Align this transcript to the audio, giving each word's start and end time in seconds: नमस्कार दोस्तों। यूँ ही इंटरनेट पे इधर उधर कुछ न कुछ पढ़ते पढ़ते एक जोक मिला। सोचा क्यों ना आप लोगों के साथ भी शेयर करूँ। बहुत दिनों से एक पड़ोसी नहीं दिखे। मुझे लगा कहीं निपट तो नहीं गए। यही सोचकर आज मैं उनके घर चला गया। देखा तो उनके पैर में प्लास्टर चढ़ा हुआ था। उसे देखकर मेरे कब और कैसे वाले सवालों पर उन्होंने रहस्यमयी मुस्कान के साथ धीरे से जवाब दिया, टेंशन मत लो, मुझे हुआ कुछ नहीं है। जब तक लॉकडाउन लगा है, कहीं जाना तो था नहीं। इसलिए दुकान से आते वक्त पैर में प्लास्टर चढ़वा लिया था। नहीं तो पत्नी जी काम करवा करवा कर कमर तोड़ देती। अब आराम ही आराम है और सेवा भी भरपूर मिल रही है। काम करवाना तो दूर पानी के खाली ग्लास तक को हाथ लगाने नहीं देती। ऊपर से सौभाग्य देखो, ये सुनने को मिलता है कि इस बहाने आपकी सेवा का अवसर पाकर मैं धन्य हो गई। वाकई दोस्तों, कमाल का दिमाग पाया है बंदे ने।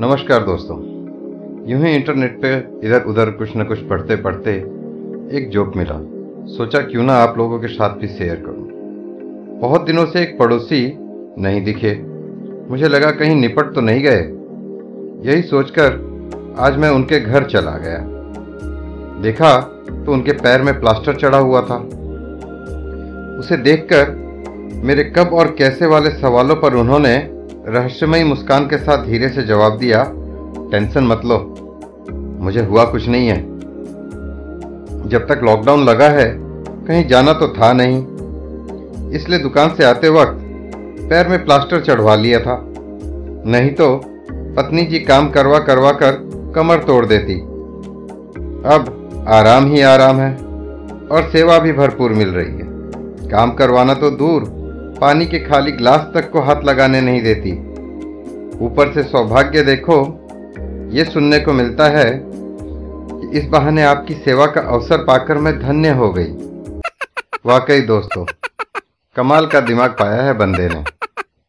नमस्कार 0.00 0.44
दोस्तों। 0.44 0.76
यूँ 1.70 1.80
ही 1.80 1.94
इंटरनेट 1.94 2.38
पे 2.42 2.48
इधर 2.86 3.02
उधर 3.02 3.30
कुछ 3.30 3.48
न 3.56 3.64
कुछ 3.64 3.78
पढ़ते 3.78 4.16
पढ़ते 4.16 4.50
एक 5.36 5.48
जोक 5.50 5.76
मिला। 5.76 5.96
सोचा 6.46 6.80
क्यों 6.80 7.02
ना 7.02 7.14
आप 7.14 7.38
लोगों 7.38 7.58
के 7.58 7.68
साथ 7.68 7.90
भी 7.90 8.08
शेयर 8.08 8.36
करूँ। 8.46 9.60
बहुत 9.60 9.82
दिनों 9.82 10.06
से 10.06 10.22
एक 10.22 10.38
पड़ोसी 10.38 10.96
नहीं 11.38 11.64
दिखे। 11.64 11.92
मुझे 12.70 12.88
लगा 12.88 13.10
कहीं 13.10 13.34
निपट 13.36 13.74
तो 13.74 13.80
नहीं 13.80 14.02
गए। 14.02 14.22
यही 15.30 15.42
सोचकर 15.42 15.98
आज 16.58 16.76
मैं 16.76 16.90
उनके 16.90 17.20
घर 17.20 17.44
चला 17.44 17.76
गया। 17.76 17.98
देखा 19.22 19.60
तो 20.06 20.12
उनके 20.12 20.32
पैर 20.32 20.62
में 20.62 20.80
प्लास्टर 20.80 21.16
चढ़ा 21.16 21.38
हुआ 21.38 21.60
था। 21.60 21.76
उसे 23.38 23.56
देखकर 23.56 24.10
मेरे 24.84 25.04
कब 25.04 25.34
और 25.34 25.54
कैसे 25.58 25.86
वाले 25.86 26.10
सवालों 26.10 26.56
पर 26.56 26.74
उन्होंने 26.74 27.39
रहस्यमयी 27.68 28.24
मुस्कान 28.24 28.66
के 28.66 28.78
साथ 28.78 29.04
धीरे 29.04 29.28
से 29.28 29.42
जवाब 29.42 29.76
दिया, 29.78 30.02
टेंशन 30.70 31.04
मत 31.04 31.20
लो, 31.24 31.38
मुझे 32.40 32.64
हुआ 32.64 32.84
कुछ 32.84 33.08
नहीं 33.08 33.28
है। 33.28 33.40
जब 35.08 35.26
तक 35.28 35.40
लॉकडाउन 35.44 35.84
लगा 35.84 36.08
है, 36.08 36.26
कहीं 36.86 37.06
जाना 37.08 37.32
तो 37.32 37.48
था 37.48 37.72
नहीं। 37.72 39.10
इसलिए 39.10 39.38
दुकान 39.38 39.74
से 39.74 39.84
आते 39.84 40.08
वक्त 40.08 40.38
पैर 41.10 41.28
में 41.28 41.44
प्लास्टर 41.44 41.80
चढ़वा 41.80 42.14
लिया 42.14 42.40
था। 42.40 42.56
नहीं 43.46 43.70
तो 43.70 44.00
पत्नी 44.56 44.82
जी 44.82 44.98
काम 44.98 45.30
करवा 45.30 45.58
करवा 45.58 45.92
कर 45.92 46.12
कमर 46.54 46.78
तोड़ 46.78 47.06
देती। 47.06 47.34
अब 48.66 49.24
आराम 49.28 49.66
ही 49.66 49.80
आराम 49.80 50.16
है 50.16 50.32
और 51.08 51.28
सेवा 51.32 51.58
भी 51.58 51.72
भरपूर 51.72 52.12
मिल 52.12 52.28
रही 52.28 52.52
है। 52.52 53.28
काम 53.30 53.52
करवाना 53.52 53.94
तो 53.94 54.10
दूर 54.10 54.59
पानी 55.00 55.26
के 55.26 55.38
खाली 55.38 55.72
ग्लास 55.72 56.00
तक 56.14 56.30
को 56.30 56.40
हाथ 56.40 56.64
लगाने 56.64 57.00
नहीं 57.00 57.22
देती। 57.22 57.52
ऊपर 58.64 58.92
से 58.94 59.02
सौभाग्य 59.02 59.62
देखो, 59.62 59.96
ये 60.92 61.04
सुनने 61.04 61.38
को 61.38 61.52
मिलता 61.52 61.84
है 61.88 62.10
कि 62.24 63.38
इस 63.38 63.48
बहाने 63.48 63.82
आपकी 63.82 64.14
सेवा 64.14 64.46
का 64.46 64.60
अवसर 64.60 65.04
पाकर 65.04 65.38
मैं 65.38 65.58
धन्य 65.60 65.90
हो 65.90 66.10
गई। 66.12 66.32
वाकई 67.46 67.80
दोस्तों, 67.80 68.24
कमाल 69.16 69.46
का 69.46 69.60
दिमाग 69.60 69.90
पाया 69.90 70.22
है 70.22 70.32
बंदे 70.32 70.68
ने। 70.68 70.99